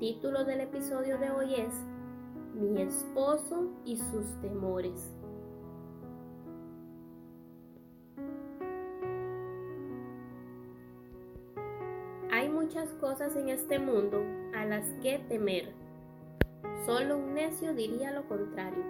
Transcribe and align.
Título 0.00 0.44
del 0.46 0.62
episodio 0.62 1.18
de 1.18 1.30
hoy 1.30 1.56
es 1.56 1.74
Mi 2.54 2.80
esposo 2.80 3.68
y 3.84 3.98
sus 3.98 4.40
temores. 4.40 5.14
Hay 12.32 12.48
muchas 12.48 12.88
cosas 12.94 13.36
en 13.36 13.50
este 13.50 13.78
mundo 13.78 14.22
a 14.56 14.64
las 14.64 14.88
que 15.02 15.18
temer. 15.28 15.74
Solo 16.86 17.18
un 17.18 17.34
necio 17.34 17.74
diría 17.74 18.10
lo 18.10 18.26
contrario. 18.26 18.82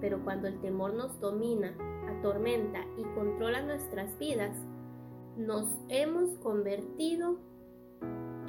Pero 0.00 0.24
cuando 0.24 0.48
el 0.48 0.58
temor 0.62 0.94
nos 0.94 1.20
domina, 1.20 1.76
atormenta 2.08 2.86
y 2.96 3.02
controla 3.14 3.60
nuestras 3.60 4.18
vidas, 4.18 4.56
nos 5.36 5.76
hemos 5.90 6.38
convertido 6.38 7.36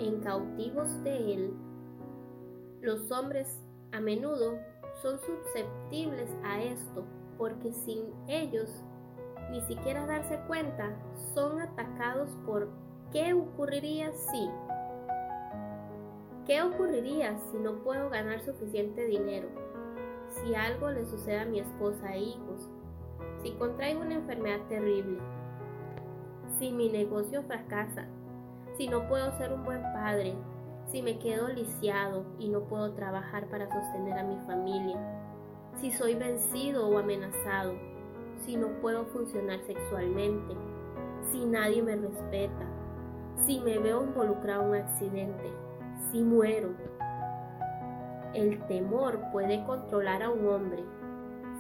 en 0.08 0.22
cautivos 0.22 1.04
de 1.04 1.34
él. 1.34 1.54
Los 2.82 3.12
hombres 3.12 3.62
a 3.92 4.00
menudo 4.00 4.58
son 5.02 5.20
susceptibles 5.20 6.30
a 6.44 6.62
esto 6.64 7.06
porque 7.38 7.72
sin 7.72 8.04
ellos 8.28 8.84
ni 9.52 9.62
siquiera 9.62 10.06
darse 10.06 10.40
cuenta 10.48 10.92
son 11.34 11.62
atacados 11.62 12.30
por 12.46 12.70
¿qué 13.12 13.34
ocurriría 13.34 14.12
si? 14.14 14.50
¿Qué 16.46 16.62
ocurriría 16.62 17.38
si 17.52 17.58
no 17.58 17.84
puedo 17.84 18.10
ganar 18.10 18.42
suficiente 18.42 19.06
dinero? 19.06 19.50
Si 20.30 20.56
algo 20.56 20.90
le 20.92 21.06
sucede 21.06 21.40
a 21.40 21.46
mi 21.46 21.60
esposa 21.60 22.16
e 22.16 22.20
hijos? 22.20 22.70
Si 23.44 23.52
contraigo 23.52 24.02
una 24.02 24.16
enfermedad 24.16 24.60
terrible? 24.68 25.20
Si 26.58 26.72
mi 26.72 26.90
negocio 26.90 27.44
fracasa? 27.44 28.08
Si 28.78 28.88
no 28.88 29.08
puedo 29.08 29.36
ser 29.38 29.52
un 29.52 29.64
buen 29.64 29.82
padre, 29.94 30.36
si 30.92 31.02
me 31.02 31.18
quedo 31.18 31.50
lisiado 31.50 32.26
y 32.38 32.48
no 32.48 32.62
puedo 32.62 32.94
trabajar 32.94 33.48
para 33.50 33.70
sostener 33.70 34.18
a 34.20 34.24
mi 34.24 34.38
familia, 34.46 34.98
si 35.82 35.92
soy 35.92 36.16
vencido 36.16 36.88
o 36.88 36.98
amenazado, 36.98 37.74
si 38.46 38.56
no 38.56 38.68
puedo 38.80 39.06
funcionar 39.08 39.60
sexualmente, 39.66 40.56
si 41.32 41.44
nadie 41.46 41.82
me 41.82 41.96
respeta, 41.96 42.66
si 43.46 43.60
me 43.60 43.80
veo 43.80 44.04
involucrado 44.04 44.62
en 44.64 44.70
un 44.70 44.76
accidente, 44.76 45.52
si 46.12 46.22
muero. 46.22 46.70
El 48.34 48.60
temor 48.68 49.20
puede 49.32 49.64
controlar 49.66 50.22
a 50.22 50.30
un 50.30 50.48
hombre. 50.48 50.84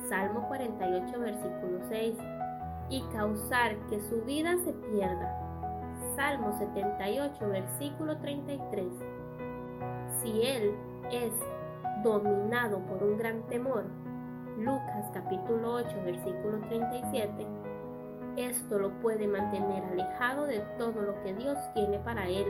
Salmo 0.07 0.47
48, 0.47 1.19
versículo 1.19 1.79
6. 1.89 2.15
Y 2.89 3.01
causar 3.11 3.75
que 3.87 3.99
su 4.01 4.21
vida 4.21 4.55
se 4.63 4.73
pierda 4.73 5.36
Salmo 6.17 6.51
78, 6.57 7.47
versículo 7.47 8.17
33. 8.17 8.87
Si 10.19 10.41
él 10.41 10.73
es 11.11 11.31
dominado 12.03 12.79
por 12.87 13.03
un 13.03 13.19
gran 13.19 13.43
temor, 13.43 13.83
Lucas 14.57 15.11
capítulo 15.13 15.75
8, 15.75 15.89
versículo 16.03 16.59
37, 16.69 17.45
esto 18.35 18.79
lo 18.79 18.99
puede 18.99 19.27
mantener 19.27 19.83
alejado 19.91 20.47
de 20.47 20.61
todo 20.79 20.99
lo 21.03 21.21
que 21.21 21.35
Dios 21.35 21.55
tiene 21.75 21.99
para 21.99 22.27
él. 22.27 22.47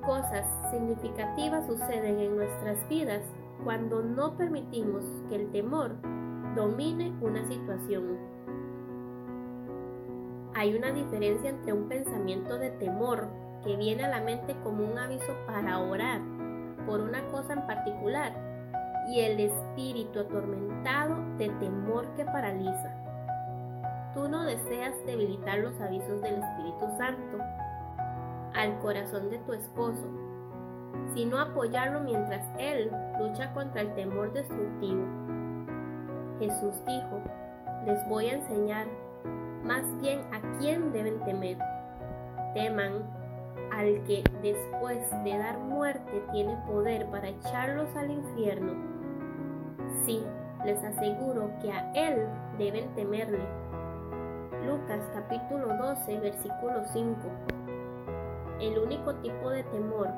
Cosas 0.00 0.46
significativas 0.70 1.66
suceden 1.66 2.20
en 2.20 2.36
nuestras 2.36 2.88
vidas 2.88 3.22
cuando 3.64 4.02
no 4.02 4.34
permitimos 4.34 5.04
que 5.28 5.36
el 5.36 5.52
temor 5.52 5.94
domine 6.56 7.12
una 7.20 7.46
situación. 7.46 8.37
Hay 10.58 10.74
una 10.74 10.90
diferencia 10.90 11.50
entre 11.50 11.72
un 11.72 11.88
pensamiento 11.88 12.58
de 12.58 12.70
temor 12.70 13.28
que 13.62 13.76
viene 13.76 14.04
a 14.04 14.08
la 14.08 14.20
mente 14.20 14.56
como 14.64 14.84
un 14.90 14.98
aviso 14.98 15.32
para 15.46 15.78
orar 15.78 16.20
por 16.84 16.98
una 16.98 17.24
cosa 17.28 17.52
en 17.52 17.64
particular 17.64 18.32
y 19.08 19.20
el 19.20 19.38
espíritu 19.38 20.18
atormentado 20.18 21.14
de 21.36 21.48
temor 21.60 22.12
que 22.16 22.24
paraliza. 22.24 22.92
Tú 24.14 24.28
no 24.28 24.42
deseas 24.42 24.96
debilitar 25.06 25.60
los 25.60 25.80
avisos 25.80 26.20
del 26.22 26.42
Espíritu 26.42 26.88
Santo 26.98 27.38
al 28.52 28.80
corazón 28.80 29.30
de 29.30 29.38
tu 29.38 29.52
esposo, 29.52 30.08
sino 31.14 31.38
apoyarlo 31.38 32.00
mientras 32.00 32.44
él 32.58 32.90
lucha 33.20 33.52
contra 33.52 33.82
el 33.82 33.94
temor 33.94 34.32
destructivo. 34.32 35.04
Jesús 36.40 36.84
dijo, 36.84 37.22
les 37.86 38.08
voy 38.08 38.26
a 38.26 38.34
enseñar 38.34 38.88
más 39.68 39.84
bien 40.00 40.20
a 40.32 40.40
quién 40.58 40.92
deben 40.94 41.20
temer. 41.24 41.58
Teman 42.54 43.04
al 43.70 44.02
que 44.04 44.24
después 44.42 44.98
de 45.24 45.38
dar 45.38 45.58
muerte 45.58 46.24
tiene 46.32 46.56
poder 46.66 47.06
para 47.10 47.28
echarlos 47.28 47.94
al 47.94 48.10
infierno. 48.10 48.72
Sí, 50.06 50.24
les 50.64 50.82
aseguro 50.82 51.50
que 51.60 51.70
a 51.70 51.92
Él 51.92 52.26
deben 52.56 52.88
temerle. 52.94 53.44
Lucas 54.66 55.00
capítulo 55.12 55.68
12, 55.76 56.18
versículo 56.18 56.84
5. 56.86 57.16
El 58.60 58.78
único 58.78 59.14
tipo 59.16 59.50
de 59.50 59.64
temor 59.64 60.08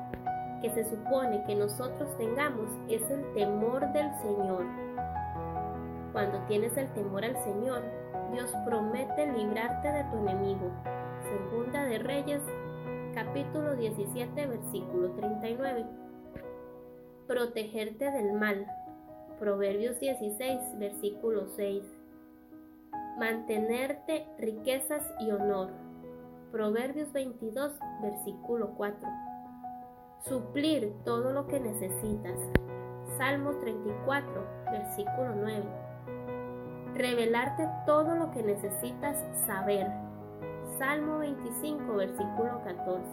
que 0.61 0.69
se 0.69 0.85
supone 0.89 1.43
que 1.45 1.55
nosotros 1.55 2.17
tengamos 2.17 2.69
es 2.87 3.01
el 3.11 3.21
temor 3.33 3.81
del 3.91 4.09
Señor. 4.21 4.90
Cuando 6.11 6.39
tienes 6.47 6.75
el 6.75 6.91
temor 6.93 7.23
al 7.23 7.41
Señor, 7.41 7.83
Dios 8.33 8.51
promete 8.65 9.31
librarte 9.31 9.91
de 9.91 10.03
tu 10.05 10.17
enemigo. 10.17 10.69
Segunda 11.21 11.85
de 11.85 11.99
Reyes, 11.99 12.41
capítulo 13.13 13.77
17, 13.77 14.45
versículo 14.45 15.11
39. 15.11 15.85
Protegerte 17.27 18.11
del 18.11 18.33
mal. 18.33 18.67
Proverbios 19.39 20.01
16, 20.01 20.77
versículo 20.79 21.47
6. 21.55 21.81
Mantenerte 23.17 24.27
riquezas 24.37 25.03
y 25.21 25.31
honor. 25.31 25.69
Proverbios 26.51 27.13
22, 27.13 27.71
versículo 28.01 28.71
4. 28.75 29.09
Suplir 30.25 30.93
todo 31.05 31.31
lo 31.31 31.47
que 31.47 31.61
necesitas. 31.61 32.37
Salmos 33.17 33.57
34, 33.61 34.45
versículo 34.73 35.35
9 35.35 35.90
revelarte 37.01 37.67
todo 37.85 38.15
lo 38.15 38.31
que 38.31 38.43
necesitas 38.43 39.17
saber. 39.45 39.87
Salmo 40.77 41.19
25, 41.19 41.95
versículo 41.95 42.61
14. 42.63 43.03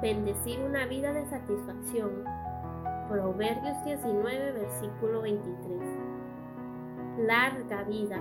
Bendecir 0.00 0.60
una 0.60 0.86
vida 0.86 1.12
de 1.12 1.26
satisfacción. 1.26 2.24
Proverbios 3.08 3.84
19, 3.84 4.52
versículo 4.52 5.22
23. 5.22 5.80
Larga 7.18 7.82
vida. 7.84 8.20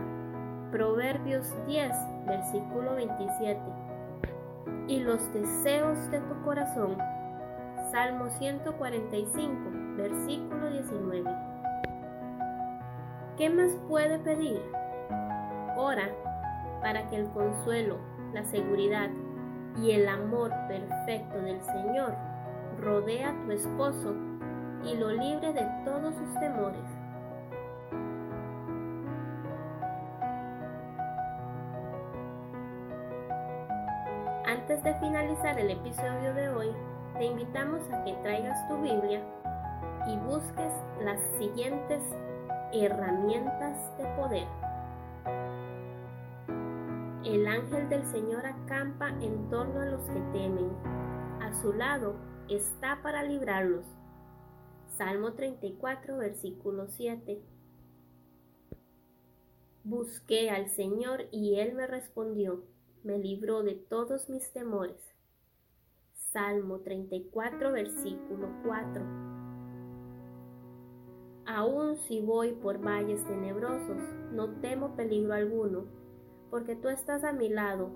Proverbios 0.72 1.54
10, 1.68 1.92
versículo 2.26 2.96
27. 2.96 3.60
Y 4.88 5.00
los 5.00 5.34
deseos 5.34 6.10
de 6.12 6.20
tu 6.22 6.42
corazón. 6.44 6.98
Salmo 7.92 8.30
145, 8.30 9.58
versículo 9.98 10.72
19. 10.72 11.37
¿Qué 13.38 13.52
más 13.52 13.70
puede 13.88 14.18
pedir? 14.18 14.60
Ora 15.78 16.10
para 16.82 17.08
que 17.08 17.18
el 17.18 17.30
consuelo, 17.30 17.98
la 18.34 18.44
seguridad 18.46 19.12
y 19.80 19.92
el 19.92 20.08
amor 20.08 20.52
perfecto 20.68 21.40
del 21.42 21.62
Señor 21.62 22.16
rodee 22.82 23.24
a 23.24 23.40
tu 23.44 23.52
esposo 23.52 24.16
y 24.84 24.96
lo 24.96 25.12
libre 25.12 25.54
de 25.54 25.68
todos 25.86 26.16
sus 26.16 26.34
temores. 26.40 26.82
Antes 34.48 34.82
de 34.82 34.96
finalizar 34.96 35.60
el 35.60 35.70
episodio 35.70 36.34
de 36.34 36.50
hoy, 36.50 36.72
te 37.20 37.26
invitamos 37.26 37.82
a 37.92 38.04
que 38.04 38.14
traigas 38.24 38.68
tu 38.68 38.82
Biblia 38.82 39.22
y 40.08 40.18
busques 40.18 40.74
las 41.04 41.20
siguientes 41.38 42.02
herramientas 42.74 43.98
de 43.98 44.06
poder. 44.16 44.48
El 47.24 47.48
ángel 47.48 47.90
del 47.90 48.06
Señor 48.06 48.46
acampa 48.46 49.10
en 49.22 49.50
torno 49.50 49.82
a 49.82 49.86
los 49.86 50.02
que 50.10 50.20
temen. 50.32 50.70
A 51.42 51.54
su 51.62 51.74
lado 51.74 52.16
está 52.50 53.02
para 53.02 53.24
librarlos. 53.24 53.86
Salmo 54.98 55.34
34, 55.34 56.18
versículo 56.18 56.88
7. 56.88 57.42
Busqué 59.84 60.50
al 60.50 60.70
Señor 60.70 61.26
y 61.32 61.60
Él 61.60 61.74
me 61.74 61.88
respondió, 61.88 62.64
me 63.04 63.18
libró 63.20 63.64
de 63.64 63.76
todos 63.76 64.30
mis 64.30 64.52
temores. 64.52 65.02
Salmo 66.32 66.80
34, 66.80 67.72
versículo 67.72 68.50
4. 68.66 69.37
Aun 71.48 71.96
si 71.96 72.20
voy 72.20 72.52
por 72.52 72.78
valles 72.80 73.24
tenebrosos, 73.24 74.02
no 74.34 74.50
temo 74.60 74.98
peligro 74.98 75.34
alguno, 75.34 75.86
porque 76.50 76.76
tú 76.76 76.90
estás 76.90 77.24
a 77.24 77.32
mi 77.32 77.48
lado, 77.48 77.90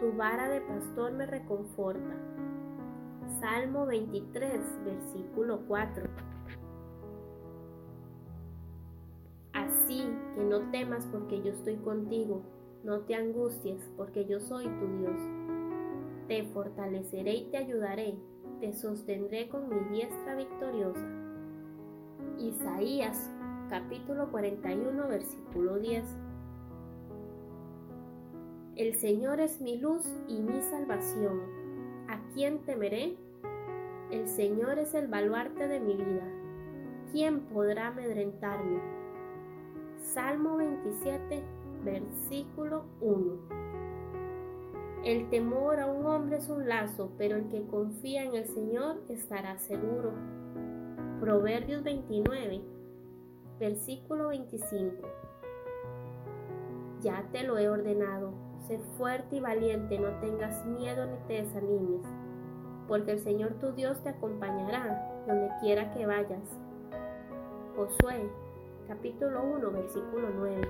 tu 0.00 0.12
vara 0.16 0.48
de 0.48 0.60
pastor 0.60 1.12
me 1.12 1.24
reconforta. 1.24 2.16
Salmo 3.38 3.86
23, 3.86 4.84
versículo 4.84 5.60
4. 5.68 6.04
Así 9.52 10.04
que 10.34 10.42
no 10.42 10.68
temas 10.72 11.06
porque 11.12 11.40
yo 11.42 11.52
estoy 11.52 11.76
contigo, 11.76 12.42
no 12.82 13.02
te 13.02 13.14
angusties 13.14 13.88
porque 13.96 14.26
yo 14.26 14.40
soy 14.40 14.66
tu 14.66 14.86
Dios. 14.98 15.20
Te 16.26 16.42
fortaleceré 16.42 17.34
y 17.34 17.50
te 17.52 17.58
ayudaré, 17.58 18.18
te 18.58 18.72
sostendré 18.72 19.48
con 19.48 19.68
mi 19.68 19.78
diestra 19.96 20.34
victoriosa. 20.34 21.19
Isaías 22.50 23.30
capítulo 23.68 24.28
41 24.32 25.06
versículo 25.06 25.78
10. 25.78 26.04
El 28.74 28.94
Señor 28.96 29.38
es 29.38 29.60
mi 29.60 29.78
luz 29.78 30.04
y 30.26 30.40
mi 30.40 30.60
salvación. 30.62 31.42
¿A 32.08 32.18
quién 32.34 32.58
temeré? 32.64 33.16
El 34.10 34.26
Señor 34.26 34.80
es 34.80 34.94
el 34.94 35.06
baluarte 35.06 35.68
de 35.68 35.78
mi 35.78 35.94
vida. 35.94 36.26
¿Quién 37.12 37.40
podrá 37.40 37.88
amedrentarme? 37.88 38.80
Salmo 39.96 40.56
27, 40.56 41.44
versículo 41.84 42.84
1. 43.00 43.60
El 45.04 45.30
temor 45.30 45.78
a 45.78 45.86
un 45.86 46.04
hombre 46.04 46.38
es 46.38 46.48
un 46.48 46.68
lazo, 46.68 47.12
pero 47.16 47.36
el 47.36 47.48
que 47.48 47.62
confía 47.68 48.24
en 48.24 48.34
el 48.34 48.46
Señor 48.46 49.02
estará 49.08 49.56
seguro. 49.58 50.39
Proverbios 51.20 51.82
29, 51.82 52.62
versículo 53.58 54.28
25. 54.28 55.06
Ya 57.02 57.28
te 57.30 57.42
lo 57.42 57.58
he 57.58 57.68
ordenado, 57.68 58.32
sé 58.66 58.78
fuerte 58.96 59.36
y 59.36 59.40
valiente, 59.40 59.98
no 59.98 60.18
tengas 60.20 60.64
miedo 60.64 61.04
ni 61.04 61.18
te 61.28 61.42
desanimes, 61.42 62.00
porque 62.88 63.12
el 63.12 63.18
Señor 63.18 63.52
tu 63.60 63.72
Dios 63.72 64.02
te 64.02 64.08
acompañará 64.08 65.24
donde 65.28 65.50
quiera 65.60 65.92
que 65.92 66.06
vayas. 66.06 66.58
Josué, 67.76 68.26
capítulo 68.88 69.42
1, 69.42 69.70
versículo 69.72 70.28
9. 70.34 70.68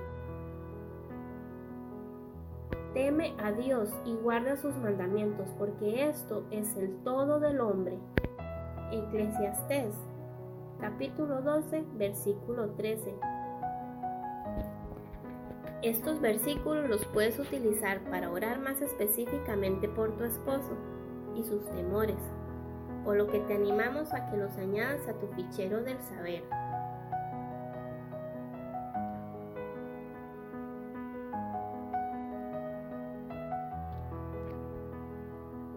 Teme 2.93 3.33
a 3.41 3.53
Dios 3.53 3.89
y 4.03 4.15
guarda 4.15 4.57
sus 4.57 4.75
mandamientos, 4.75 5.47
porque 5.57 6.09
esto 6.09 6.43
es 6.51 6.75
el 6.75 6.93
todo 7.05 7.39
del 7.39 7.61
hombre. 7.61 7.97
Eclesiastés 8.91 9.95
capítulo 10.81 11.43
12, 11.43 11.85
versículo 11.93 12.71
13. 12.71 13.13
Estos 15.83 16.19
versículos 16.19 16.89
los 16.89 17.05
puedes 17.05 17.37
utilizar 17.39 17.99
para 18.09 18.31
orar 18.31 18.59
más 18.59 18.81
específicamente 18.81 19.87
por 19.87 20.17
tu 20.17 20.23
esposo 20.23 20.75
y 21.35 21.43
sus 21.43 21.63
temores, 21.75 22.17
por 23.05 23.15
lo 23.15 23.27
que 23.27 23.39
te 23.41 23.53
animamos 23.53 24.11
a 24.13 24.29
que 24.29 24.37
los 24.37 24.57
añadas 24.57 25.07
a 25.07 25.13
tu 25.13 25.27
fichero 25.27 25.83
del 25.83 25.99
saber. 26.01 26.43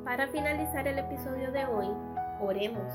Para 0.04 0.28
finalizar 0.28 0.86
el 0.86 0.98
episodio 0.98 1.50
de 1.52 1.64
hoy, 1.66 1.88
oremos. 2.40 2.92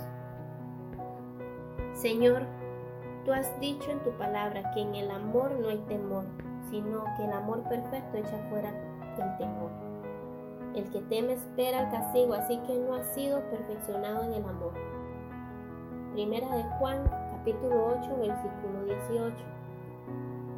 Señor, 2.01 2.43
tú 3.25 3.33
has 3.33 3.59
dicho 3.59 3.91
en 3.91 3.99
tu 3.99 4.11
palabra 4.11 4.71
que 4.73 4.79
en 4.79 4.95
el 4.95 5.11
amor 5.11 5.51
no 5.59 5.67
hay 5.67 5.79
temor, 5.79 6.23
sino 6.69 7.03
que 7.17 7.25
el 7.25 7.33
amor 7.33 7.61
perfecto 7.67 8.15
echa 8.15 8.37
fuera 8.49 8.69
el 9.17 9.37
temor. 9.37 9.69
El 10.75 10.89
que 10.91 11.01
teme 11.09 11.33
espera 11.33 11.81
el 11.81 11.91
castigo, 11.91 12.35
así 12.35 12.57
que 12.65 12.77
no 12.77 12.93
ha 12.93 13.03
sido 13.03 13.41
perfeccionado 13.49 14.23
en 14.23 14.33
el 14.33 14.45
amor. 14.45 14.71
Primera 16.13 16.55
de 16.55 16.63
Juan, 16.79 17.03
capítulo 17.31 17.97
8, 17.99 18.17
versículo 18.17 18.85
18. 18.85 19.35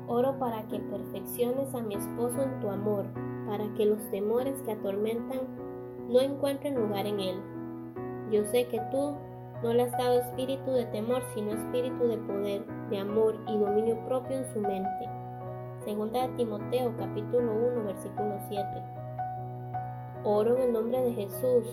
Oro 0.10 0.38
para 0.38 0.62
que 0.68 0.80
perfecciones 0.80 1.74
a 1.74 1.82
mi 1.82 1.96
esposo 1.96 2.44
en 2.44 2.60
tu 2.60 2.70
amor, 2.70 3.06
para 3.48 3.68
que 3.74 3.88
los 3.88 4.12
temores 4.12 4.62
que 4.62 4.74
atormentan 4.74 5.40
no 6.08 6.20
encuentren 6.20 6.76
lugar 6.76 7.08
en 7.08 7.20
él. 7.20 7.42
Yo 8.30 8.46
sé 8.46 8.68
que 8.68 8.80
tú 8.92 9.16
no 9.64 9.74
le 9.74 9.84
has 9.84 9.92
dado 9.92 10.20
espíritu 10.20 10.72
de 10.72 10.86
temor, 10.86 11.22
sino 11.34 11.52
espíritu 11.52 12.08
de 12.08 12.18
poder, 12.18 12.66
de 12.90 13.00
amor 13.00 13.36
y 13.48 13.58
dominio 13.58 13.98
propio 14.06 14.38
en 14.38 14.54
su 14.54 14.60
mente. 14.60 15.10
Segunda 15.84 16.28
de 16.28 16.36
Timoteo 16.36 16.96
capítulo 16.98 17.54
1 17.76 17.84
versículo 17.84 18.38
7. 18.48 18.66
Oro 20.24 20.56
en 20.58 20.64
el 20.64 20.74
nombre 20.74 21.02
de 21.02 21.14
Jesús, 21.14 21.66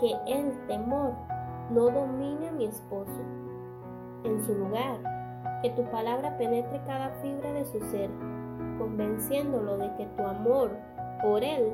que 0.00 0.12
el 0.26 0.66
temor 0.66 1.12
no 1.70 1.90
domine 1.90 2.48
a 2.48 2.52
mi 2.52 2.66
esposo. 2.66 3.20
En 4.24 4.40
su 4.44 4.54
lugar, 4.54 4.98
que 5.62 5.70
tu 5.70 5.84
palabra 5.90 6.36
penetre 6.38 6.80
cada 6.86 7.10
fibra 7.20 7.52
de 7.52 7.64
su 7.64 7.80
ser, 7.90 8.10
convenciéndolo 8.78 9.78
de 9.78 9.92
que 9.96 10.06
tu 10.16 10.24
amor 10.24 10.70
por 11.22 11.42
él 11.42 11.72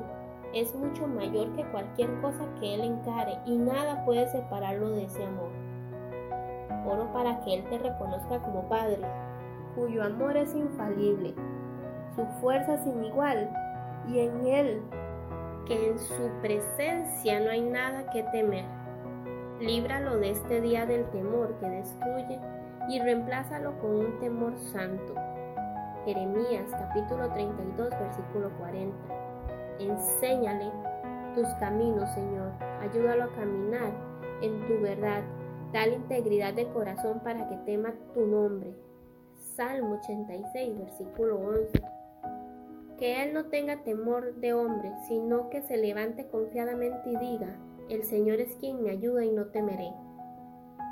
es 0.53 0.73
mucho 0.73 1.07
mayor 1.07 1.55
que 1.55 1.63
cualquier 1.65 2.09
cosa 2.21 2.43
que 2.59 2.73
Él 2.73 2.81
encare 2.81 3.37
y 3.45 3.55
nada 3.55 4.03
puede 4.05 4.27
separarlo 4.29 4.89
de 4.91 5.05
ese 5.05 5.23
amor. 5.23 5.49
Oro 6.85 7.11
para 7.13 7.39
que 7.41 7.55
Él 7.55 7.63
te 7.69 7.77
reconozca 7.77 8.39
como 8.39 8.67
Padre, 8.67 9.01
cuyo 9.75 10.03
amor 10.03 10.37
es 10.37 10.55
infalible, 10.55 11.35
su 12.15 12.25
fuerza 12.41 12.77
sin 12.83 13.03
igual 13.03 13.49
y 14.07 14.19
en 14.19 14.47
Él, 14.47 14.81
que 15.67 15.89
en 15.89 15.99
su 15.99 16.29
presencia 16.41 17.39
no 17.41 17.51
hay 17.51 17.61
nada 17.61 18.09
que 18.09 18.23
temer. 18.23 18.65
Líbralo 19.59 20.17
de 20.17 20.31
este 20.31 20.61
día 20.61 20.85
del 20.85 21.05
temor 21.11 21.53
que 21.59 21.67
destruye 21.67 22.39
y 22.89 22.99
reemplázalo 22.99 23.77
con 23.79 23.91
un 23.91 24.19
temor 24.19 24.57
santo. 24.57 25.13
Jeremías 26.05 26.71
capítulo 26.71 27.29
32 27.33 27.89
versículo 27.89 28.49
40. 28.57 29.28
Enséñale 29.79 30.71
tus 31.35 31.47
caminos, 31.59 32.09
Señor. 32.13 32.51
Ayúdalo 32.81 33.23
a 33.23 33.31
caminar 33.31 33.93
en 34.41 34.67
tu 34.67 34.81
verdad. 34.81 35.23
Dale 35.71 35.95
integridad 35.95 36.53
de 36.53 36.67
corazón 36.67 37.21
para 37.23 37.47
que 37.47 37.55
tema 37.57 37.93
tu 38.13 38.25
nombre. 38.25 38.73
Salmo 39.55 39.99
86, 40.01 40.77
versículo 40.77 41.37
11. 41.37 41.81
Que 42.97 43.23
Él 43.23 43.33
no 43.33 43.45
tenga 43.45 43.83
temor 43.83 44.35
de 44.35 44.53
hombre, 44.53 44.91
sino 45.07 45.49
que 45.49 45.61
se 45.61 45.77
levante 45.77 46.27
confiadamente 46.27 47.09
y 47.09 47.15
diga, 47.17 47.55
el 47.87 48.03
Señor 48.03 48.39
es 48.39 48.55
quien 48.57 48.83
me 48.83 48.89
ayuda 48.89 49.23
y 49.23 49.31
no 49.31 49.47
temeré. 49.47 49.93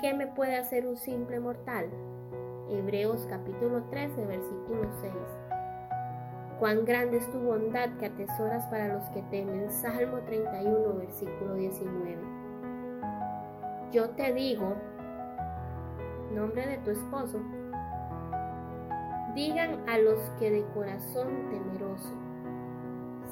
¿Qué 0.00 0.14
me 0.14 0.26
puede 0.26 0.56
hacer 0.56 0.86
un 0.86 0.96
simple 0.96 1.40
mortal? 1.40 1.90
Hebreos 2.70 3.26
capítulo 3.28 3.82
13, 3.90 4.26
versículo 4.26 4.88
6. 5.00 5.12
Cuán 6.58 6.84
grande 6.84 7.18
es 7.18 7.30
tu 7.30 7.38
bondad 7.38 7.88
que 8.00 8.06
atesoras 8.06 8.66
para 8.66 8.88
los 8.88 9.04
que 9.10 9.22
temen. 9.30 9.70
Salmo 9.70 10.18
31, 10.26 10.92
versículo 10.94 11.54
19. 11.54 12.18
Yo 13.92 14.10
te 14.10 14.34
digo, 14.34 14.74
nombre 16.34 16.66
de 16.66 16.78
tu 16.78 16.90
esposo, 16.90 17.40
digan 19.36 19.88
a 19.88 19.98
los 19.98 20.18
que 20.40 20.50
de 20.50 20.64
corazón 20.74 21.28
temeroso, 21.48 22.12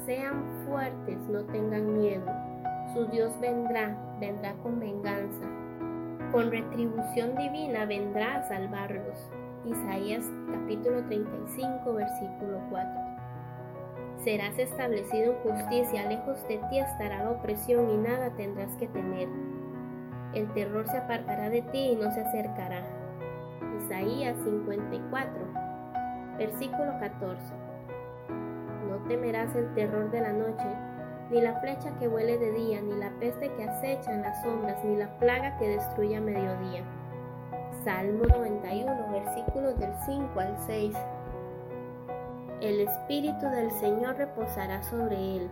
sean 0.05 0.45
fuertes, 0.65 1.17
no 1.27 1.43
tengan 1.47 1.99
miedo. 1.99 2.25
Su 2.93 3.07
Dios 3.07 3.37
vendrá, 3.41 3.97
vendrá 4.21 4.53
con 4.63 4.79
venganza. 4.79 5.45
Con 6.31 6.49
retribución 6.49 7.35
divina 7.35 7.85
vendrá 7.85 8.37
a 8.37 8.43
salvarlos. 8.47 9.29
Isaías 9.65 10.25
capítulo 10.49 11.03
35, 11.03 11.93
versículo 11.93 12.61
4. 12.69 13.06
Serás 14.23 14.57
establecido 14.57 15.33
en 15.33 15.37
justicia, 15.39 16.09
lejos 16.09 16.45
de 16.47 16.57
ti 16.69 16.79
estará 16.79 17.23
la 17.23 17.31
opresión 17.31 17.89
y 17.89 17.97
nada 17.97 18.31
tendrás 18.31 18.75
que 18.77 18.87
temer. 18.87 19.29
El 20.33 20.51
terror 20.53 20.87
se 20.87 20.97
apartará 20.97 21.49
de 21.49 21.61
ti 21.61 21.91
y 21.91 21.95
no 21.95 22.11
se 22.11 22.21
acercará. 22.21 22.81
Isaías 23.83 24.35
54, 24.43 25.33
versículo 26.37 26.99
14. 26.99 27.37
No 28.89 28.97
temerás 29.07 29.55
el 29.55 29.73
terror 29.75 30.09
de 30.11 30.21
la 30.21 30.33
noche, 30.33 30.67
ni 31.31 31.41
la 31.41 31.59
flecha 31.59 31.97
que 31.99 32.07
huele 32.07 32.37
de 32.37 32.51
día, 32.51 32.81
ni 32.81 32.95
la 32.95 33.11
peste 33.19 33.51
que 33.53 33.63
acecha 33.63 34.13
en 34.13 34.21
las 34.23 34.41
sombras, 34.41 34.83
ni 34.83 34.97
la 34.97 35.09
plaga 35.19 35.57
que 35.57 35.69
destruye 35.69 36.15
a 36.15 36.21
mediodía. 36.21 36.83
Salmo 37.83 38.25
91, 38.25 39.11
versículos 39.11 39.77
del 39.79 39.93
5 40.05 40.39
al 40.39 40.57
6. 40.65 40.95
El 42.61 42.79
Espíritu 42.79 43.45
del 43.45 43.69
Señor 43.69 44.17
reposará 44.17 44.81
sobre 44.81 45.15
él, 45.15 45.47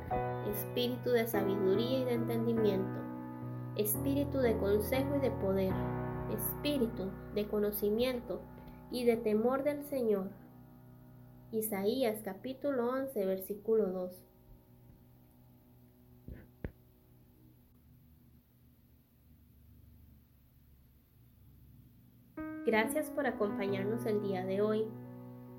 espíritu 0.49 1.11
de 1.11 1.27
sabiduría 1.27 1.99
y 1.99 2.03
de 2.03 2.13
entendimiento, 2.13 2.99
espíritu 3.75 4.39
de 4.39 4.57
consejo 4.57 5.15
y 5.15 5.19
de 5.19 5.29
poder, 5.29 5.71
espíritu 6.33 7.11
de 7.35 7.47
conocimiento 7.47 8.41
y 8.89 9.05
de 9.05 9.17
temor 9.17 9.63
del 9.63 9.83
Señor. 9.83 10.31
Isaías 11.51 12.21
capítulo 12.23 12.89
11, 12.89 13.23
versículo 13.27 13.91
2. 13.91 14.25
Gracias 22.65 23.11
por 23.11 23.27
acompañarnos 23.27 24.07
el 24.07 24.23
día 24.23 24.43
de 24.43 24.63
hoy. 24.63 24.87